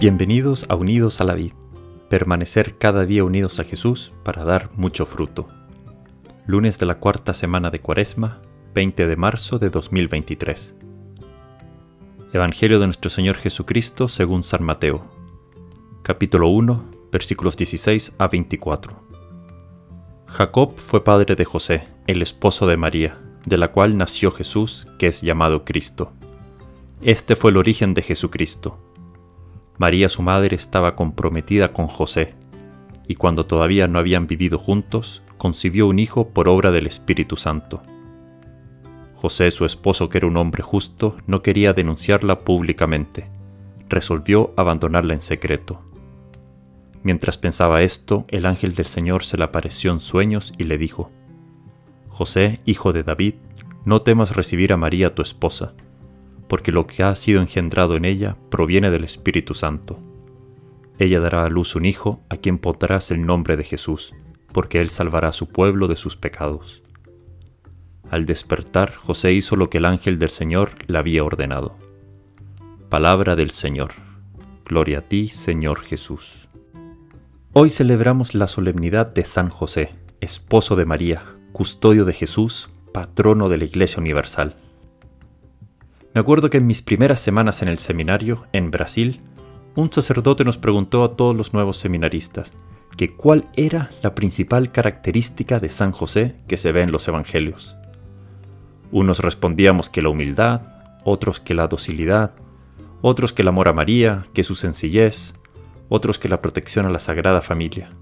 Bienvenidos 0.00 0.64
a 0.68 0.76
Unidos 0.76 1.20
a 1.20 1.24
la 1.24 1.34
Vid, 1.34 1.54
permanecer 2.08 2.78
cada 2.78 3.04
día 3.04 3.24
unidos 3.24 3.58
a 3.58 3.64
Jesús 3.64 4.12
para 4.22 4.44
dar 4.44 4.70
mucho 4.76 5.06
fruto. 5.06 5.48
Lunes 6.46 6.78
de 6.78 6.86
la 6.86 7.00
cuarta 7.00 7.34
semana 7.34 7.70
de 7.70 7.80
Cuaresma, 7.80 8.40
20 8.76 9.08
de 9.08 9.16
marzo 9.16 9.58
de 9.58 9.70
2023. 9.70 10.76
Evangelio 12.32 12.78
de 12.78 12.86
nuestro 12.86 13.10
Señor 13.10 13.38
Jesucristo 13.38 14.08
según 14.08 14.44
San 14.44 14.62
Mateo, 14.62 15.02
capítulo 16.04 16.48
1, 16.48 17.08
versículos 17.10 17.56
16 17.56 18.12
a 18.18 18.28
24. 18.28 19.02
Jacob 20.26 20.74
fue 20.76 21.02
padre 21.02 21.34
de 21.34 21.44
José, 21.44 21.88
el 22.06 22.22
esposo 22.22 22.68
de 22.68 22.76
María, 22.76 23.14
de 23.46 23.58
la 23.58 23.72
cual 23.72 23.96
nació 23.96 24.30
Jesús, 24.30 24.86
que 24.96 25.08
es 25.08 25.22
llamado 25.22 25.64
Cristo. 25.64 26.12
Este 27.02 27.34
fue 27.34 27.50
el 27.50 27.56
origen 27.56 27.94
de 27.94 28.02
Jesucristo 28.02 28.78
María 29.78 30.08
su 30.08 30.22
madre 30.22 30.56
estaba 30.56 30.96
comprometida 30.96 31.72
con 31.72 31.86
José, 31.86 32.34
y 33.06 33.14
cuando 33.14 33.46
todavía 33.46 33.86
no 33.86 34.00
habían 34.00 34.26
vivido 34.26 34.58
juntos, 34.58 35.22
concibió 35.38 35.86
un 35.86 36.00
hijo 36.00 36.30
por 36.30 36.48
obra 36.48 36.72
del 36.72 36.88
Espíritu 36.88 37.36
Santo. 37.36 37.82
José, 39.14 39.50
su 39.52 39.64
esposo, 39.64 40.08
que 40.08 40.18
era 40.18 40.26
un 40.26 40.36
hombre 40.36 40.64
justo, 40.64 41.16
no 41.26 41.42
quería 41.42 41.72
denunciarla 41.72 42.40
públicamente. 42.40 43.30
Resolvió 43.88 44.52
abandonarla 44.56 45.14
en 45.14 45.20
secreto. 45.20 45.78
Mientras 47.02 47.38
pensaba 47.38 47.82
esto, 47.82 48.26
el 48.28 48.46
ángel 48.46 48.74
del 48.74 48.86
Señor 48.86 49.24
se 49.24 49.38
le 49.38 49.44
apareció 49.44 49.92
en 49.92 50.00
sueños 50.00 50.52
y 50.58 50.64
le 50.64 50.76
dijo, 50.76 51.10
José, 52.08 52.60
hijo 52.64 52.92
de 52.92 53.04
David, 53.04 53.34
no 53.84 54.02
temas 54.02 54.34
recibir 54.34 54.72
a 54.72 54.76
María 54.76 55.14
tu 55.14 55.22
esposa 55.22 55.74
porque 56.48 56.72
lo 56.72 56.86
que 56.86 57.02
ha 57.02 57.14
sido 57.14 57.40
engendrado 57.40 57.96
en 57.96 58.04
ella 58.04 58.36
proviene 58.50 58.90
del 58.90 59.04
Espíritu 59.04 59.54
Santo. 59.54 60.00
Ella 60.98 61.20
dará 61.20 61.44
a 61.44 61.48
luz 61.48 61.76
un 61.76 61.84
hijo 61.84 62.22
a 62.28 62.36
quien 62.36 62.58
pondrás 62.58 63.10
el 63.10 63.24
nombre 63.24 63.56
de 63.56 63.64
Jesús, 63.64 64.14
porque 64.52 64.80
él 64.80 64.90
salvará 64.90 65.28
a 65.28 65.32
su 65.32 65.48
pueblo 65.48 65.86
de 65.86 65.96
sus 65.96 66.16
pecados. 66.16 66.82
Al 68.10 68.26
despertar, 68.26 68.94
José 68.94 69.32
hizo 69.32 69.54
lo 69.54 69.68
que 69.70 69.78
el 69.78 69.84
ángel 69.84 70.18
del 70.18 70.30
Señor 70.30 70.70
le 70.86 70.98
había 70.98 71.22
ordenado. 71.22 71.76
Palabra 72.88 73.36
del 73.36 73.50
Señor. 73.50 73.92
Gloria 74.64 74.98
a 74.98 75.02
ti, 75.02 75.28
Señor 75.28 75.80
Jesús. 75.80 76.48
Hoy 77.52 77.70
celebramos 77.70 78.34
la 78.34 78.48
solemnidad 78.48 79.06
de 79.06 79.24
San 79.24 79.50
José, 79.50 79.94
esposo 80.20 80.74
de 80.74 80.86
María, 80.86 81.22
custodio 81.52 82.04
de 82.04 82.14
Jesús, 82.14 82.70
patrono 82.92 83.48
de 83.48 83.58
la 83.58 83.64
Iglesia 83.64 84.00
Universal. 84.00 84.56
Me 86.18 86.22
acuerdo 86.22 86.50
que 86.50 86.58
en 86.58 86.66
mis 86.66 86.82
primeras 86.82 87.20
semanas 87.20 87.62
en 87.62 87.68
el 87.68 87.78
seminario, 87.78 88.48
en 88.52 88.72
Brasil, 88.72 89.20
un 89.76 89.92
sacerdote 89.92 90.44
nos 90.44 90.58
preguntó 90.58 91.04
a 91.04 91.14
todos 91.14 91.36
los 91.36 91.54
nuevos 91.54 91.76
seminaristas 91.76 92.54
que 92.96 93.14
cuál 93.14 93.48
era 93.54 93.92
la 94.02 94.16
principal 94.16 94.72
característica 94.72 95.60
de 95.60 95.70
San 95.70 95.92
José 95.92 96.34
que 96.48 96.56
se 96.56 96.72
ve 96.72 96.82
en 96.82 96.90
los 96.90 97.06
evangelios. 97.06 97.76
Unos 98.90 99.20
respondíamos 99.20 99.90
que 99.90 100.02
la 100.02 100.08
humildad, 100.08 100.62
otros 101.04 101.38
que 101.38 101.54
la 101.54 101.68
docilidad, 101.68 102.32
otros 103.00 103.32
que 103.32 103.42
el 103.42 103.48
amor 103.48 103.68
a 103.68 103.72
María, 103.72 104.26
que 104.34 104.42
su 104.42 104.56
sencillez, 104.56 105.36
otros 105.88 106.18
que 106.18 106.28
la 106.28 106.42
protección 106.42 106.84
a 106.84 106.90
la 106.90 106.98
Sagrada 106.98 107.42
Familia. 107.42 107.92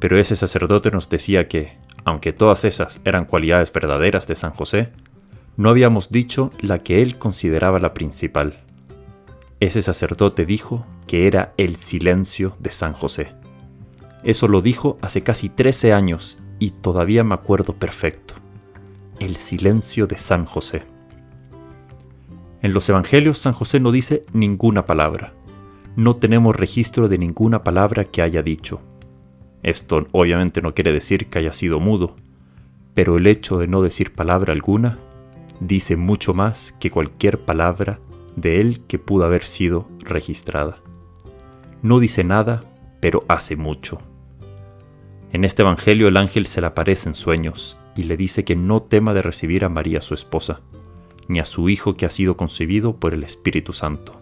Pero 0.00 0.18
ese 0.18 0.34
sacerdote 0.34 0.90
nos 0.90 1.10
decía 1.10 1.46
que, 1.46 1.76
aunque 2.06 2.32
todas 2.32 2.64
esas 2.64 3.02
eran 3.04 3.26
cualidades 3.26 3.70
verdaderas 3.70 4.26
de 4.26 4.34
San 4.34 4.52
José, 4.52 4.94
no 5.58 5.70
habíamos 5.70 6.10
dicho 6.10 6.52
la 6.60 6.78
que 6.78 7.02
él 7.02 7.18
consideraba 7.18 7.80
la 7.80 7.92
principal. 7.92 8.60
Ese 9.58 9.82
sacerdote 9.82 10.46
dijo 10.46 10.86
que 11.08 11.26
era 11.26 11.52
el 11.56 11.74
silencio 11.74 12.56
de 12.60 12.70
San 12.70 12.92
José. 12.92 13.34
Eso 14.22 14.46
lo 14.46 14.62
dijo 14.62 14.98
hace 15.02 15.24
casi 15.24 15.48
13 15.48 15.92
años 15.92 16.38
y 16.60 16.70
todavía 16.70 17.24
me 17.24 17.34
acuerdo 17.34 17.72
perfecto. 17.72 18.34
El 19.18 19.34
silencio 19.34 20.06
de 20.06 20.16
San 20.16 20.44
José. 20.44 20.84
En 22.62 22.72
los 22.72 22.88
Evangelios 22.88 23.38
San 23.38 23.52
José 23.52 23.80
no 23.80 23.90
dice 23.90 24.24
ninguna 24.32 24.86
palabra. 24.86 25.34
No 25.96 26.14
tenemos 26.14 26.54
registro 26.54 27.08
de 27.08 27.18
ninguna 27.18 27.64
palabra 27.64 28.04
que 28.04 28.22
haya 28.22 28.44
dicho. 28.44 28.80
Esto 29.64 30.06
obviamente 30.12 30.62
no 30.62 30.72
quiere 30.72 30.92
decir 30.92 31.26
que 31.26 31.40
haya 31.40 31.52
sido 31.52 31.80
mudo, 31.80 32.14
pero 32.94 33.16
el 33.16 33.26
hecho 33.26 33.58
de 33.58 33.66
no 33.66 33.82
decir 33.82 34.12
palabra 34.12 34.52
alguna 34.52 34.98
dice 35.60 35.96
mucho 35.96 36.34
más 36.34 36.74
que 36.78 36.90
cualquier 36.90 37.40
palabra 37.40 38.00
de 38.36 38.60
él 38.60 38.82
que 38.86 38.98
pudo 38.98 39.24
haber 39.24 39.44
sido 39.44 39.88
registrada. 40.00 40.78
No 41.82 42.00
dice 42.00 42.24
nada, 42.24 42.62
pero 43.00 43.24
hace 43.28 43.56
mucho. 43.56 43.98
En 45.32 45.44
este 45.44 45.62
Evangelio 45.62 46.08
el 46.08 46.16
ángel 46.16 46.46
se 46.46 46.60
le 46.60 46.68
aparece 46.68 47.08
en 47.08 47.14
sueños 47.14 47.76
y 47.96 48.04
le 48.04 48.16
dice 48.16 48.44
que 48.44 48.56
no 48.56 48.82
tema 48.82 49.14
de 49.14 49.22
recibir 49.22 49.64
a 49.64 49.68
María 49.68 50.00
su 50.00 50.14
esposa, 50.14 50.60
ni 51.28 51.40
a 51.40 51.44
su 51.44 51.68
hijo 51.68 51.94
que 51.94 52.06
ha 52.06 52.10
sido 52.10 52.36
concebido 52.36 52.96
por 52.96 53.12
el 53.12 53.22
Espíritu 53.22 53.72
Santo. 53.72 54.20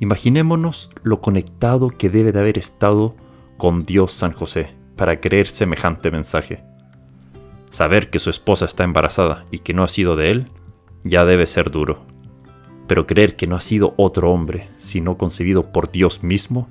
Imaginémonos 0.00 0.90
lo 1.02 1.20
conectado 1.20 1.88
que 1.88 2.10
debe 2.10 2.32
de 2.32 2.40
haber 2.40 2.58
estado 2.58 3.16
con 3.56 3.84
Dios 3.84 4.12
San 4.12 4.32
José 4.32 4.74
para 4.96 5.20
creer 5.20 5.48
semejante 5.48 6.10
mensaje. 6.10 6.64
Saber 7.70 8.10
que 8.10 8.18
su 8.18 8.30
esposa 8.30 8.64
está 8.64 8.84
embarazada 8.84 9.46
y 9.50 9.58
que 9.58 9.74
no 9.74 9.82
ha 9.82 9.88
sido 9.88 10.16
de 10.16 10.30
él, 10.30 10.50
ya 11.02 11.24
debe 11.24 11.46
ser 11.46 11.70
duro. 11.70 12.04
Pero 12.86 13.06
creer 13.06 13.36
que 13.36 13.46
no 13.46 13.56
ha 13.56 13.60
sido 13.60 13.94
otro 13.96 14.30
hombre, 14.30 14.68
sino 14.78 15.16
concebido 15.16 15.72
por 15.72 15.90
Dios 15.90 16.22
mismo, 16.22 16.68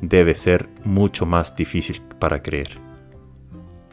debe 0.00 0.34
ser 0.34 0.68
mucho 0.84 1.26
más 1.26 1.56
difícil 1.56 2.02
para 2.18 2.42
creer. 2.42 2.76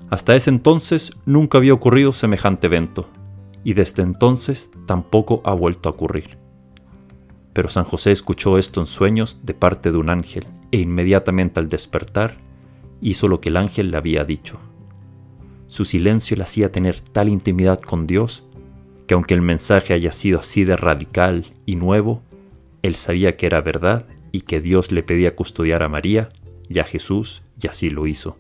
Hasta 0.10 0.36
ese 0.36 0.50
entonces 0.50 1.16
nunca 1.26 1.60
había 1.60 1.74
ocurrido 1.74 2.14
semejante 2.14 2.68
evento, 2.68 3.08
y 3.64 3.74
desde 3.74 4.02
entonces 4.02 4.72
tampoco 4.88 5.42
ha 5.46 5.54
vuelto 5.54 5.88
a 5.88 5.92
ocurrir. 5.92 6.38
Pero 7.54 7.70
San 7.70 7.84
José 7.84 8.12
escuchó 8.12 8.58
esto 8.58 8.80
en 8.80 8.88
sueños 8.88 9.46
de 9.46 9.54
parte 9.54 9.92
de 9.92 9.98
un 9.98 10.10
ángel, 10.10 10.48
e 10.72 10.80
inmediatamente 10.80 11.60
al 11.60 11.68
despertar 11.68 12.38
hizo 13.02 13.28
lo 13.28 13.40
que 13.40 13.50
el 13.50 13.58
ángel 13.58 13.92
le 13.92 13.98
había 13.98 14.24
dicho. 14.24 14.60
Su 15.70 15.86
silencio 15.86 16.36
le 16.36 16.44
hacía 16.44 16.72
tener 16.72 17.00
tal 17.00 17.30
intimidad 17.30 17.80
con 17.80 18.08
Dios 18.08 18.44
que 19.06 19.14
aunque 19.14 19.36
el 19.36 19.42
mensaje 19.42 19.94
haya 19.94 20.12
sido 20.12 20.40
así 20.40 20.64
de 20.64 20.76
radical 20.76 21.54
y 21.68 21.76
nuevo, 21.76 22.24
él 22.82 22.96
sabía 22.96 23.38
que 23.38 23.46
era 23.46 23.62
verdad 23.62 24.08
y 24.32 24.42
que 24.42 24.62
Dios 24.62 24.92
le 24.92 25.04
pedía 25.04 25.36
custodiar 25.36 25.84
a 25.84 25.90
María 25.90 26.30
y 26.68 26.80
a 26.80 26.86
Jesús 26.86 27.44
y 27.62 27.68
así 27.68 27.92
lo 27.92 28.08
hizo. 28.08 28.38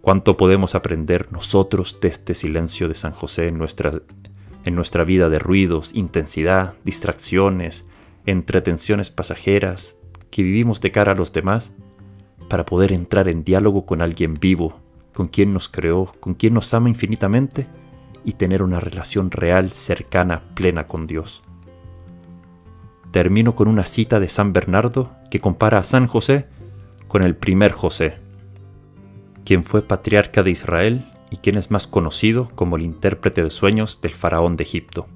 ¿Cuánto 0.00 0.38
podemos 0.38 0.74
aprender 0.74 1.30
nosotros 1.32 1.98
de 2.00 2.08
este 2.08 2.34
silencio 2.34 2.88
de 2.88 2.94
San 2.94 3.12
José 3.12 3.48
en 3.48 3.58
nuestra, 3.58 5.04
vida 5.04 5.28
de 5.28 5.38
ruidos, 5.38 5.90
intensidad, 5.94 6.74
distracciones, 6.84 7.86
entretenciones 8.24 9.10
pasajeras 9.10 9.98
que 10.30 10.42
vivimos 10.42 10.80
de 10.80 10.92
cara 10.92 11.12
a 11.12 11.14
los 11.14 11.32
demás 11.34 11.72
para 12.48 12.64
poder 12.64 12.92
entrar 12.92 13.28
en 13.28 13.44
diálogo 13.44 13.84
con 13.84 14.00
alguien 14.00 14.38
vivo 14.40 14.80
con 15.14 15.28
quien 15.28 15.54
nos 15.54 15.68
creó, 15.68 16.12
con 16.20 16.34
quien 16.34 16.52
nos 16.52 16.74
ama 16.74 16.90
infinitamente 16.90 17.66
y 18.24 18.32
tener 18.32 18.62
una 18.62 18.80
relación 18.80 19.30
real, 19.30 19.72
cercana, 19.72 20.42
plena 20.54 20.86
con 20.86 21.06
Dios. 21.06 21.42
Termino 23.12 23.54
con 23.54 23.68
una 23.68 23.84
cita 23.84 24.18
de 24.20 24.28
San 24.28 24.52
Bernardo 24.52 25.12
que 25.30 25.40
compara 25.40 25.78
a 25.78 25.84
San 25.84 26.06
José 26.06 26.48
con 27.06 27.22
el 27.22 27.36
primer 27.36 27.72
José, 27.72 28.18
quien 29.44 29.62
fue 29.62 29.82
patriarca 29.82 30.42
de 30.42 30.50
Israel 30.50 31.12
y 31.30 31.36
quien 31.36 31.56
es 31.56 31.70
más 31.70 31.86
conocido 31.86 32.50
como 32.54 32.76
el 32.76 32.82
intérprete 32.82 33.42
de 33.42 33.50
sueños 33.50 34.00
del 34.00 34.14
faraón 34.14 34.56
de 34.56 34.64
Egipto. 34.64 35.06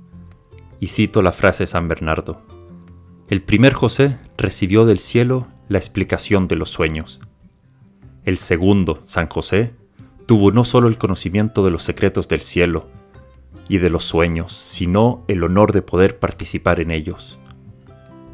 Y 0.81 0.89
cito 0.89 1.23
la 1.23 1.33
frase 1.33 1.65
de 1.65 1.69
San 1.69 1.89
Bernardo. 1.89 2.41
El 3.29 3.43
primer 3.43 3.73
José 3.73 4.17
recibió 4.37 4.87
del 4.87 5.01
cielo 5.01 5.49
la 5.69 5.79
explicación 5.79 6.47
de 6.47 6.57
los 6.57 6.71
sueños. 6.71 7.21
El 8.25 8.39
segundo, 8.39 9.01
San 9.05 9.29
José, 9.29 9.75
tuvo 10.29 10.53
no 10.53 10.63
solo 10.63 10.89
el 10.89 10.99
conocimiento 10.99 11.65
de 11.65 11.71
los 11.71 11.83
secretos 11.83 12.29
del 12.29 12.43
cielo 12.43 12.87
y 13.67 13.79
de 13.79 13.89
los 13.89 14.05
sueños, 14.05 14.53
sino 14.53 15.25
el 15.27 15.43
honor 15.43 15.73
de 15.73 15.81
poder 15.81 16.19
participar 16.19 16.81
en 16.81 16.91
ellos. 16.91 17.39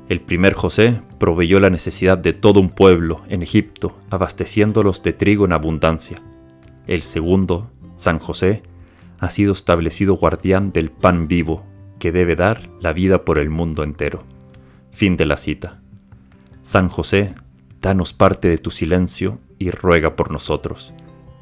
El 0.08 0.20
primer 0.20 0.55
José 0.55 1.00
proveyó 1.20 1.61
la 1.61 1.70
necesidad 1.70 2.19
de 2.19 2.32
todo 2.32 2.58
un 2.58 2.70
pueblo 2.70 3.20
en 3.29 3.44
Egipto, 3.44 3.96
abasteciéndolos 4.11 5.05
de 5.05 5.12
trigo 5.12 5.44
en 5.44 5.52
abundancia. 5.52 6.20
El 6.88 7.05
segundo, 7.05 7.70
San 7.97 8.19
José, 8.19 8.64
ha 9.20 9.31
sido 9.31 9.52
establecido 9.52 10.14
guardián 10.17 10.73
del 10.73 10.90
pan 10.90 11.29
vivo, 11.29 11.62
que 12.00 12.11
debe 12.11 12.35
dar 12.35 12.70
la 12.81 12.93
vida 12.93 13.25
por 13.25 13.38
el 13.38 13.50
mundo 13.50 13.85
entero. 13.85 14.25
Fin 14.90 15.17
de 15.17 15.26
la 15.26 15.37
cita. 15.37 15.81
San 16.62 16.88
José, 16.88 17.37
danos 17.81 18.12
parte 18.12 18.49
de 18.49 18.58
tu 18.58 18.73
silencio 18.73 19.38
y 19.61 19.70
ruega 19.70 20.17
por 20.17 20.32
nosotros. 20.32 20.93